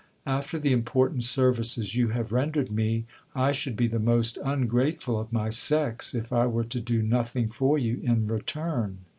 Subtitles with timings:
[0.25, 3.05] After the important services you have ren dered me,
[3.35, 7.49] I should be the most ungrateful of my sex, if I were to do nothing
[7.49, 9.05] for you in return.